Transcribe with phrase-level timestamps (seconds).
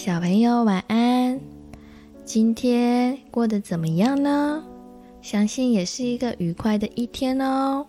[0.00, 1.40] 小朋友晚安。
[2.24, 4.62] 今天过得怎么样呢？
[5.20, 7.84] 相信也是一个愉快的一天哦。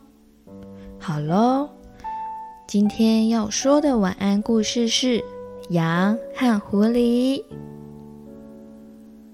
[0.97, 1.69] 好喽，
[2.68, 5.19] 今天要说的晚安故事是
[5.69, 7.44] 《羊和狐狸》。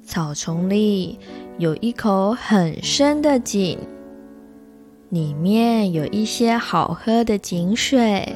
[0.03, 1.17] 草丛里
[1.57, 3.79] 有一口很深的井，
[5.11, 8.35] 里面有一些好喝的井水。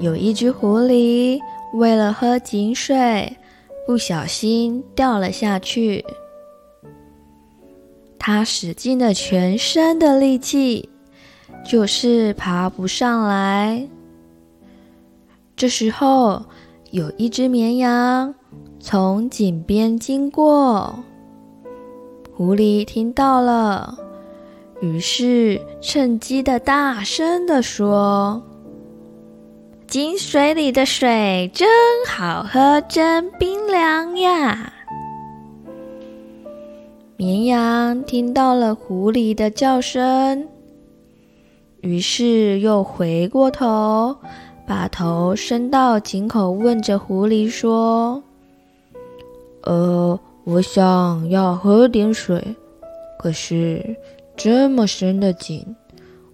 [0.00, 1.38] 有一只狐狸，
[1.72, 3.36] 为了喝井水，
[3.86, 6.04] 不小心掉了下去。
[8.18, 10.88] 它使尽了全身的力气，
[11.64, 13.88] 就是爬不上来。
[15.56, 16.44] 这时候，
[16.90, 18.34] 有一只绵羊
[18.78, 20.94] 从井边经过，
[22.34, 23.98] 狐狸听到了，
[24.80, 28.42] 于是趁机的大声地说。
[29.92, 31.68] 井水里的水真
[32.08, 34.72] 好喝，真冰凉呀！
[37.18, 40.48] 绵羊听到了狐狸的叫声，
[41.82, 44.16] 于是又回过头，
[44.66, 48.22] 把头伸到井口，问着狐狸说
[49.64, 52.42] ：“呃，我想要喝点水，
[53.18, 53.94] 可是
[54.38, 55.76] 这么深的井，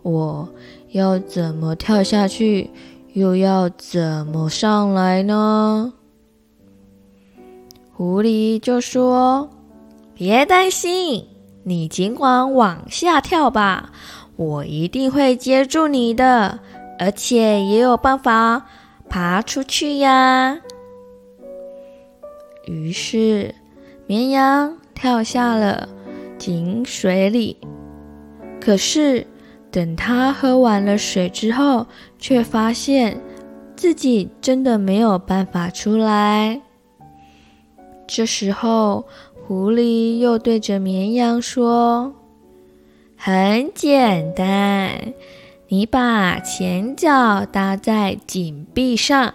[0.03, 0.49] 我
[0.93, 2.71] 要怎么跳下去？”
[3.19, 5.93] 又要怎么上来呢？
[7.93, 9.51] 狐狸就说
[10.15, 11.27] ：“别担心，
[11.65, 13.91] 你尽管往下跳吧，
[14.37, 16.61] 我一定会接住你的，
[17.01, 18.65] 而且也有办法
[19.09, 20.61] 爬出去呀。”
[22.67, 23.53] 于是，
[24.07, 25.89] 绵羊跳下了
[26.39, 27.57] 井水里，
[28.61, 29.27] 可是，
[29.71, 31.87] 等他喝完了水之后，
[32.19, 33.21] 却发现
[33.77, 36.61] 自己真的没有办法出来。
[38.07, 39.05] 这时候，
[39.47, 42.15] 狐狸又对着绵羊说
[43.17, 45.13] ：“很简单，
[45.69, 49.35] 你把前脚搭在井壁上，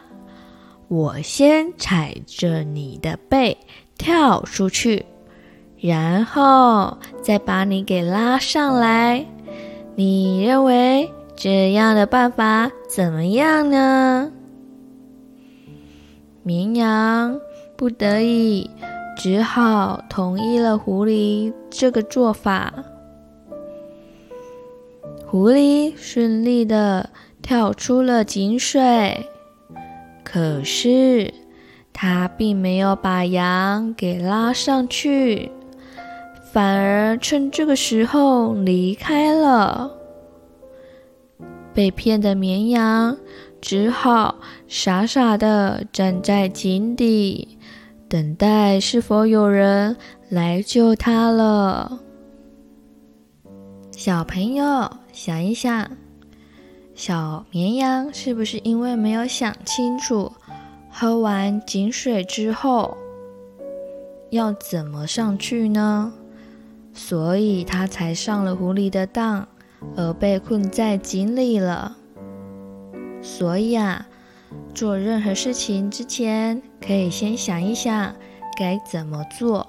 [0.87, 3.57] 我先踩着你的背
[3.97, 5.05] 跳出去，
[5.79, 9.25] 然后再把你给拉上来。”
[9.95, 14.31] 你认为这样的办法怎么样呢？
[16.41, 17.39] 绵羊
[17.77, 18.69] 不得已，
[19.15, 22.73] 只好同意了狐狸这个做法。
[25.27, 27.09] 狐狸顺利的
[27.41, 29.27] 跳出了井水，
[30.23, 31.33] 可是
[31.93, 35.51] 它并没有把羊给拉上去。
[36.53, 39.91] 反而趁这个时候离开了，
[41.73, 43.17] 被骗的绵羊
[43.59, 44.35] 只好
[44.67, 47.57] 傻傻的站在井底，
[48.07, 49.97] 等待是否有人
[50.29, 51.99] 来救它了。
[53.89, 55.89] 小朋友想一想，
[56.93, 60.31] 小绵羊是不是因为没有想清楚，
[60.91, 62.95] 喝完井水之后
[64.29, 66.13] 要怎么上去呢？
[66.93, 69.47] 所以他才上了狐狸的当，
[69.95, 71.97] 而被困在井里了。
[73.21, 74.07] 所以啊，
[74.73, 78.13] 做任何事情之前，可以先想一想
[78.57, 79.67] 该怎么做，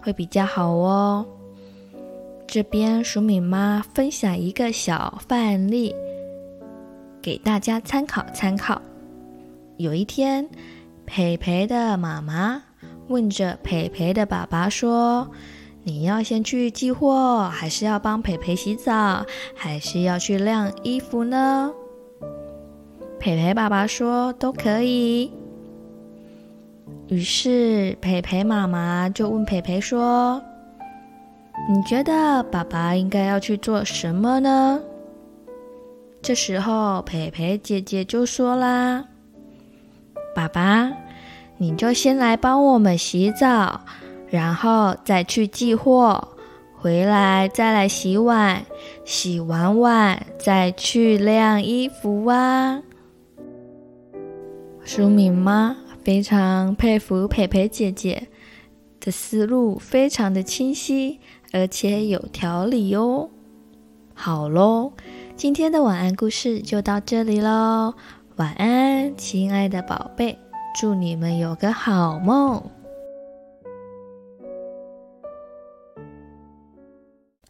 [0.00, 1.26] 会比较好哦。
[2.46, 5.94] 这边鼠米妈分享一个小范例，
[7.20, 8.80] 给大家参考参考。
[9.76, 10.48] 有一天，
[11.04, 12.62] 培培的妈妈
[13.08, 15.30] 问着培培的爸爸说，
[15.88, 21.72] 你要先去寄货，还是要帮培培洗澡，还是要去晾衣服呢？
[23.18, 25.32] 培培爸爸说都可以。
[27.06, 30.42] 于是培培妈妈就问培培说
[31.72, 34.78] ：“你觉得爸爸应该要去做什么呢？”
[36.20, 39.06] 这时候培培姐姐就说啦
[40.36, 40.92] ：“爸爸，
[41.56, 43.80] 你就先来帮我们洗澡。”
[44.30, 46.28] 然后再去寄货，
[46.76, 48.64] 回来再来洗碗，
[49.04, 52.82] 洗完碗再去晾衣服啊。
[54.84, 58.28] 淑敏妈非常佩服培培姐姐
[59.00, 61.20] 的思路，非常的清晰，
[61.52, 63.28] 而且有条理哦。
[64.14, 64.92] 好喽，
[65.36, 67.94] 今天的晚安故事就到这里喽。
[68.36, 70.38] 晚安，亲爱的宝贝，
[70.80, 72.62] 祝你们有个好梦。